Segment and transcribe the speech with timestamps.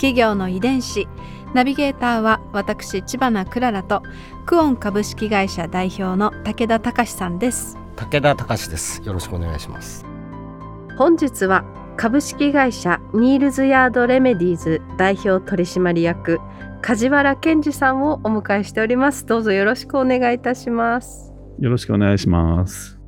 [0.00, 1.06] 企業の遺伝子。
[1.52, 4.02] ナビゲーターは私千葉なクララと
[4.46, 7.76] クオン株式会社代表の武田隆さんです。
[7.96, 9.02] 武田隆です。
[9.04, 10.06] よろしくお願いします。
[10.96, 11.66] 本日は
[11.98, 16.40] 株式会社ニールズヤードレメディーズ代表取締役
[16.80, 19.26] 梶原健二さんをお迎えしております。
[19.26, 21.34] どうぞよろしくお願いいたします。
[21.58, 22.98] よろしくお願いします。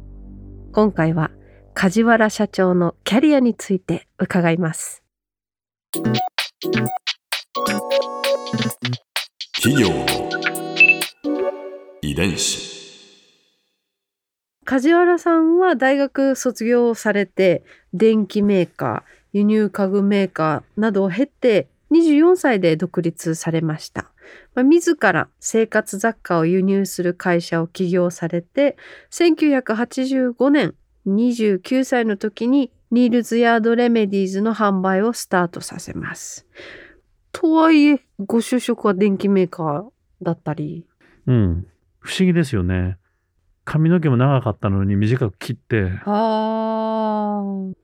[0.73, 1.31] 今回は
[1.73, 5.03] 梶原社長のキャリアについて伺います
[9.57, 10.07] 企業の
[12.03, 12.71] 遺伝子。
[14.65, 24.13] 梶原さんは大学卒業されて電機メーカー輸入家具メーカーなどを経て24歳で独立されました、
[24.55, 28.77] まあ、自ら生活雑貨を輸入する会社を起業されて
[29.11, 30.77] 1985年
[31.09, 36.47] 29歳の時にニールズヤードレメディーズの販売をスタートさせます
[37.33, 39.85] とはいえご就職は電機メーカー
[40.21, 40.87] だったり？
[41.27, 41.67] うん。
[42.01, 42.99] 不思議ですよね。
[43.65, 46.11] 髪の毛も長かったのに短く切って、あ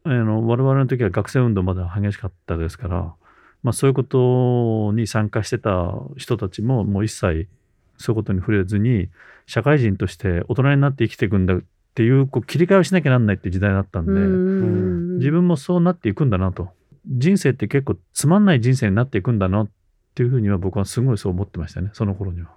[0.05, 3.15] の我々の時は学生運動まだ激しかったですから、
[3.63, 7.49] まあ、そういうことに参加してた人たちももう一切
[7.97, 9.09] そういうことに触れずに
[9.47, 11.55] 社会人として大人になって生きていくんだ
[11.91, 15.17] っていうこう切り替えをしなきゃなんないって時代だったんで、うん。
[15.19, 16.69] 自分もそうなっていくんだなと。
[17.07, 19.69] 人生って結構つまんない人生になっていくんだなっ
[20.15, 22.51] ていうふうには僕はすごいそう思ってましたねその頃には。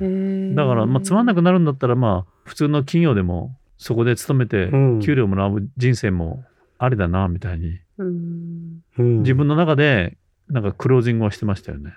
[0.00, 0.54] うん。
[0.54, 6.44] だから、まあ、つまんなくなるんだったら、まあ、普通の企業でも、そこで勤めてうん、給料もらう人生も
[6.78, 8.82] ありだな、みたいに、うん。
[8.98, 9.18] うん。
[9.22, 10.16] 自分の中で、
[10.48, 11.94] なんかクロージングをしてましたよね。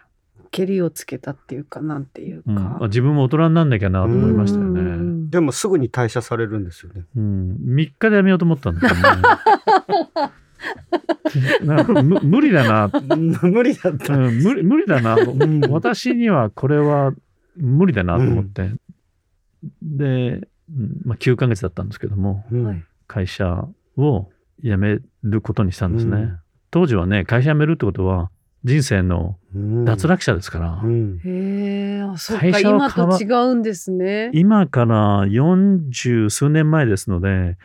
[0.52, 2.56] けりをつけたっていうかなんていううん。
[2.56, 4.82] か、あ自分も大人になんなきゃなと思いましたようね。
[4.82, 5.30] ん。
[5.30, 7.06] でもすぐに退社されるんですよね。
[7.16, 9.00] うん、3日でやめようと思ったんですよね。
[12.24, 12.90] 無理だな、
[13.42, 14.18] 無理だった。
[14.18, 15.62] うん、無理無理だな、ん。
[15.70, 17.14] 私にはこれは
[17.56, 18.72] 無理だなと思って。
[19.81, 21.02] で、うん。
[21.06, 22.46] まあ、9ヶ月だったんですけども、
[23.08, 23.68] 会社
[23.98, 24.30] を
[24.64, 26.18] 辞めることにしたんですね。
[26.18, 26.40] うん。
[26.72, 28.31] 当時はね、会社辞めるってことは
[28.64, 29.86] 人生のうん。
[29.86, 31.20] 脱落者ですから、うん。
[31.24, 34.31] へえあそっか会社を今と違うんですね。
[34.34, 37.58] 今から40数年前ですので、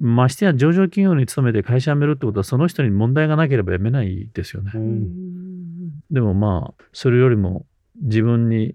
[0.00, 4.72] ましてや上場企業に勤めて会社辞めるってことはその人に問題がなければ辞めないですよね。
[4.74, 6.02] ううんん。
[6.10, 7.66] でもまあ、それよりも
[8.00, 8.74] 自分に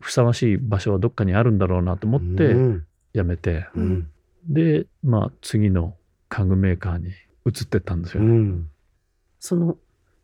[0.00, 2.86] ふさわしい場所はどっかにあるんだろうなと思ってうん。
[3.14, 4.08] 辞めて、うん。
[4.48, 5.94] で、まあ次の
[6.28, 7.08] 家具メーカーに
[7.46, 8.28] 移ってったんですよね。
[8.28, 8.68] うん。
[9.38, 9.76] その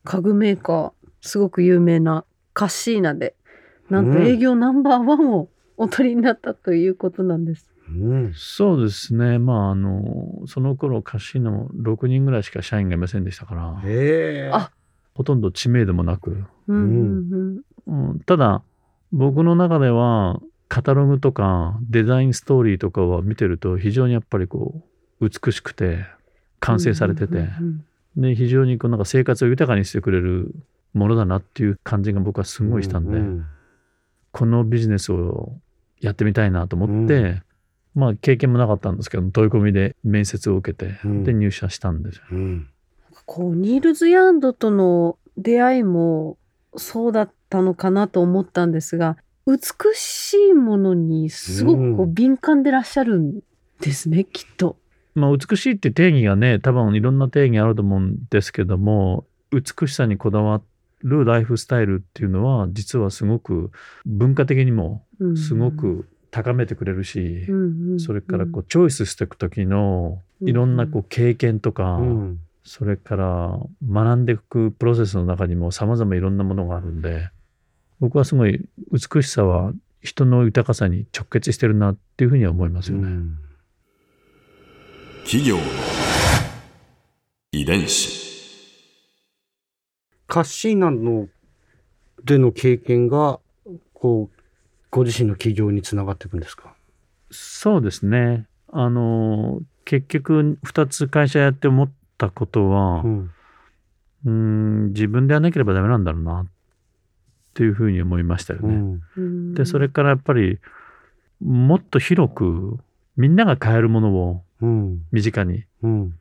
[0.08, 2.24] 家具メーカーすごく有名な
[2.54, 3.34] カッシーナで
[3.90, 4.26] なんとうん。
[4.26, 8.32] 営業ナンバーワンをお取りになったということなんです、うん。
[8.34, 9.38] そうですね。
[9.38, 14.70] まあ、あの、その頃、カシノ6人ぐらいしか社員がいませんでしたから、
[15.14, 18.20] ほとんど知名度もなく、うんうんうん。
[18.20, 18.62] ただ、
[19.12, 24.82] 僕の中では、カタログとかデザインストーリーとかを見てると、非常にやっぱりこ
[25.20, 26.04] う、美しくて、
[26.60, 27.84] 完成されてて、うん
[28.18, 30.54] で、非常にこうなんか生活を豊かにしてくれる
[30.92, 33.46] ものだなっていう感じが僕はすごいしたんで、うん
[34.30, 35.54] このビジネスを
[36.00, 37.42] やってみたいなと思って、うん。
[37.94, 41.24] まあ経験もなかったんですけど問い込みで面接を受けて、うん。
[41.24, 42.22] で入社したんですよ。
[42.32, 42.68] うん。
[43.24, 46.36] こうニールズ・ヤンドとの出会いも
[46.76, 49.58] そうだったのかなと思ったんですが美
[49.94, 52.14] しいものにすごくこううん。
[52.14, 53.40] 敏感でらっしゃるん
[53.80, 54.76] ですね、きっと。
[55.18, 60.62] まあ美しいって定義がね多分いろんな定義あると思うんですけども美しさにこだわ
[61.02, 63.70] るライフスタイルっていうのは実はすごく
[64.06, 65.04] 文化的にも
[65.36, 68.00] すごく高めてくれるし、うんうんうん。
[68.00, 72.40] それからこうチョイスしていく時のいろんなこう経験とか、うん。
[72.64, 73.58] それから
[73.90, 77.30] 学んでいくプロセスの中にも様々いろんなものがあるんで
[77.98, 78.62] 僕はすごい
[78.92, 79.72] 美しさは
[80.02, 83.08] 人の豊かさに直結してるなっていうふうには思いますよね。
[85.30, 85.62] 企業の
[87.52, 88.26] 遺伝子
[90.26, 91.28] カッシーナの
[92.24, 93.38] での経験が
[93.92, 94.38] こう
[94.90, 96.74] ご自身の起業につながっていくんですか？
[97.30, 98.46] そうですね。
[98.72, 103.30] あの結局2つ会社やって思ったことは、うん
[104.24, 106.46] うん自分でやらなければダメなんだろうなっ
[107.52, 108.74] ていうふうに思いましたよね。
[108.74, 110.58] うんうんでそれからやっぱり
[111.44, 112.78] もっと広く
[113.18, 115.06] みんなが買えるものをうん。
[115.12, 115.64] 身近に。
[115.82, 116.14] うん。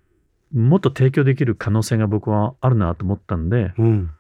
[0.53, 4.11] もっと提供できる可能性が僕はあるなと思ったんでうん。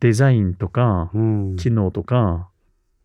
[0.00, 1.56] デザインとかうん。
[1.56, 2.48] 機能とか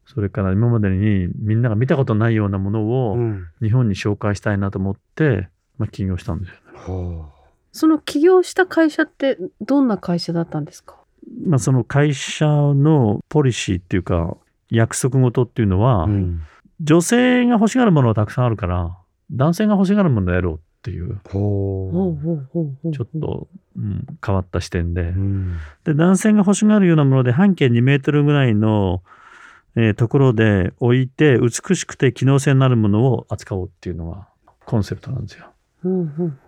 [0.05, 3.47] それから今までにみんなが見たことないようなものうをん。
[3.61, 6.55] 日本に紹介したいなと思って、まあ、起業したんですよ。
[6.55, 7.19] ね。
[7.19, 7.29] は
[7.71, 10.95] その起業した会社ってどんな会社だったんですか？
[11.45, 14.35] まあ、その会社のポリシーっていうか
[14.69, 16.41] 約束事っていうのは、あうん。
[16.79, 18.97] 女性が欲しがるものはたくさんあるから
[19.31, 25.01] 男性が欲しがるものをやろうっていうちょっと、うん、変わった視点で。
[25.01, 25.57] ううん。
[25.83, 29.03] で男性が欲しがるようなもので半径2メートルぐらいの、
[29.75, 34.27] えーところで置いて美しくて機能性のあるものを扱おうっていうのが
[34.65, 35.47] コンセプトなんですよ。
[35.83, 36.39] うんうん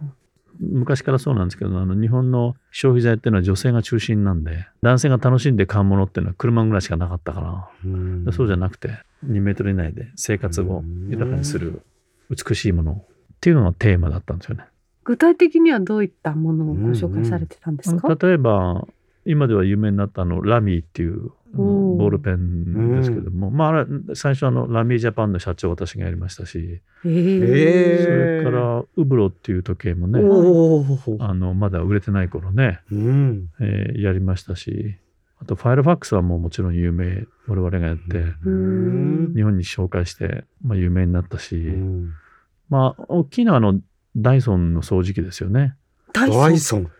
[0.59, 8.27] 昔からそうなんですけどあの日本の消費財っていうのは女性が中心なんで男性が楽しんで買うものっていうのは車ぐらいしかなかったからうん。
[8.33, 8.89] そうじゃなくて
[9.25, 11.81] 2メートル以内で生活を豊かにする
[12.29, 13.03] 美しいもの。
[13.39, 14.65] っていうのがテーマだったんですよね。
[15.05, 18.85] 具体的にはどういったものをご紹介されてたんですか、例えば
[19.25, 28.03] 今では有名になったあのラミーっていうボールペンですけども、まああれ最初あのラミージャパンの社長を私がやりましたし、ええー。
[28.03, 33.47] そーれからウブロっていう時計もねあのまだ売れてない頃ね、うん。
[33.61, 34.97] えーやりましたし
[35.41, 39.33] あとファイルファックスはもうもちろん有名我々がやって、うん。
[39.33, 42.13] 日本に紹介して、まあ、有名になったし、うん。
[42.69, 43.79] まあ大きいのはあの
[44.15, 45.75] ダイソンの掃除機ですよね。
[46.13, 46.41] ダイソン。
[46.41, 46.91] ダイソン。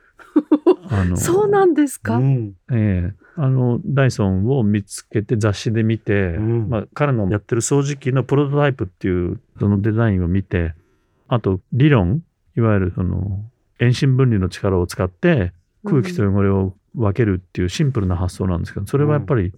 [0.91, 2.53] あのそうなんですか、うん。
[2.71, 3.13] ええ。
[3.35, 6.69] あのダイソンを見つけて雑誌で見て、うん。
[6.69, 10.73] まあ、彼のやってる掃除機のプロトタイプっていうそのデザインを見て
[11.27, 12.23] あと理論
[12.57, 13.43] いわゆるその
[13.79, 15.53] 遠心分離の力を使って
[15.85, 19.53] 空気と汚れを分けるっていうシンプルな発想なんですけどそれはやっぱり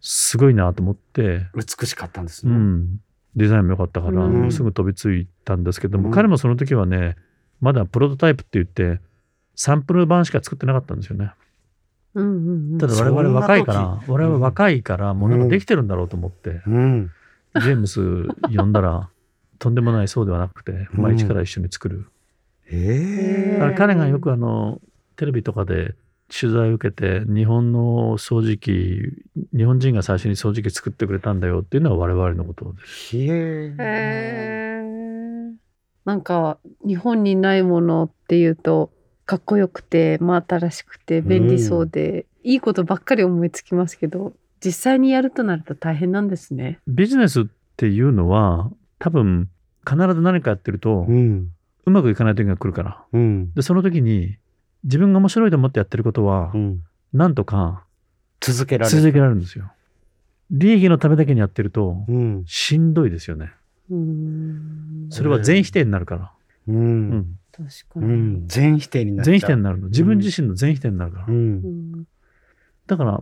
[0.00, 3.00] すごいなと思って、美しかったんですうねん。
[3.34, 4.52] デザインも良かったから、うん。
[4.52, 6.14] すぐ飛びついたんですけども、うん。
[6.14, 7.16] 彼もその時はね
[7.60, 9.00] まだプロトタイプって言って
[9.54, 11.32] サンプル版しか作ってなかったんですよね。
[12.14, 12.78] うんうんうん。
[12.78, 17.10] ただ我々若いから、我々若いから、もうなんかできてるんだろうと思って、うん。
[17.54, 19.08] ジェームス呼んだら、
[19.58, 22.06] とんでもないそうではなくて、うんまあ一から一緒に作る。
[22.68, 24.80] ええだから彼がよくあの、
[25.16, 25.94] テレビとかで
[26.28, 29.00] 取材を受けて、日本の掃除機、
[29.56, 33.16] 日本人が最初に掃除機作ってくれたんだよっていうのは我々のことです。
[33.16, 35.52] へー
[36.04, 38.92] なんか日本にないものっていうと
[39.24, 44.32] かっこよくて真新しくて便利そうで、いいことばっかり思いつきますけど
[44.64, 46.78] 実際にやるとなると大変なんですね。
[46.86, 47.44] ビジネスっ
[47.76, 49.48] ていうのは、多分、
[49.88, 51.50] 必ず何かやってるとう、ん
[51.84, 53.04] うまくいかない時が来るから。
[53.12, 54.36] うんで、その時に、
[54.86, 57.84] 自分が面白いと思ってやってることはう、んなんとか
[58.40, 59.72] 続けられる続けられるんですよ。
[60.50, 63.52] 利益のためだけにやってると、うんしんどいですよね。
[65.10, 66.32] それは全否定になるから。
[66.68, 67.38] ううんん。
[67.52, 69.88] 確かに、うん全否定になっちゃう全否定になるの。
[69.88, 71.26] 自分自身の全否定になるから。
[71.28, 71.38] うんう
[71.98, 72.04] ん
[72.86, 73.20] だから、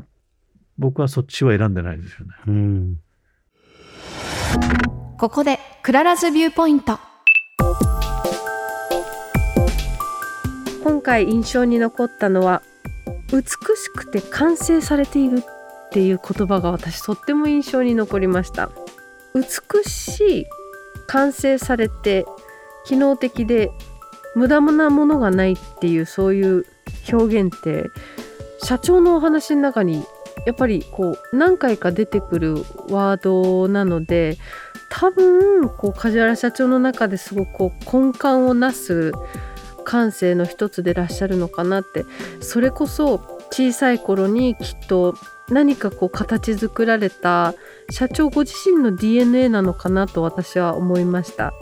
[0.77, 2.35] 僕はそっちは選んでないですよね。
[2.47, 3.01] うん
[5.17, 6.99] ここで Clara's Viewpoint
[10.85, 12.61] 今回印象に残ったのは
[13.33, 18.71] 美しくて完成されているっていう言葉が私とっても印象に残りました。
[19.35, 20.47] 美しい
[21.07, 22.27] 完成されて
[22.85, 23.71] 機能的で
[24.35, 26.67] 無駄なものがないっていうそういう
[27.11, 27.87] 表現って
[28.63, 30.05] 社長のお話の中に
[30.45, 32.57] やっぱりこう何回か出てくる
[32.91, 34.37] ワードなので
[34.91, 39.13] 多分こう梶原社長の中ですごくこう根幹をなす
[39.85, 42.05] 感性の一つでいらっしゃるのかなって。
[42.41, 43.19] それこそ
[43.53, 45.15] 小さい頃にきっと
[45.49, 47.55] 何かこう形作られた
[47.91, 51.53] 社長ご自身の DNA なのかなと私は思いました。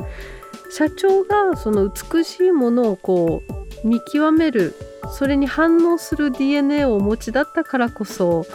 [0.70, 3.42] 社長がその美しいものをこ
[3.84, 4.74] う見極める
[5.10, 8.46] それに反応する DNA をお持ちだったからこそ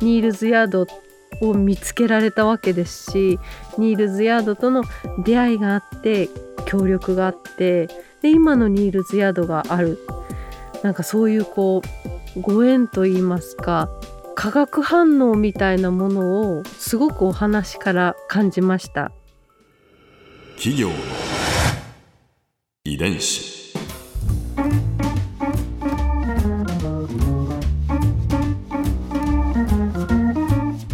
[0.00, 0.86] ニールズヤード
[1.42, 3.38] を見つけられたわけですし
[3.76, 4.84] ニールズヤードとの
[5.24, 6.30] 出会いがあって
[6.66, 7.88] 協力があって
[8.22, 9.98] で今のニールズヤードがある。
[10.82, 11.82] なんかそういうこ
[12.36, 13.88] うご縁といいますか
[14.34, 19.10] 化学反応みたいなものをすごくお話から感じました。
[20.56, 20.94] 企業の
[22.84, 23.56] 遺伝子。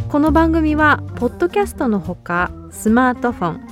[0.08, 3.71] この番組はポッドキャストのほかスマートフォン